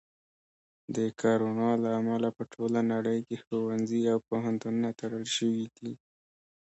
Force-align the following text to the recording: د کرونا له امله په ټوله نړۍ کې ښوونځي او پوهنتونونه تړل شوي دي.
د 0.95 0.97
کرونا 1.21 1.71
له 1.83 1.89
امله 1.99 2.29
په 2.37 2.43
ټوله 2.53 2.79
نړۍ 2.93 3.19
کې 3.27 3.37
ښوونځي 3.43 4.01
او 4.11 4.17
پوهنتونونه 4.29 4.89
تړل 4.99 5.25
شوي 5.35 5.65
دي. 5.77 5.93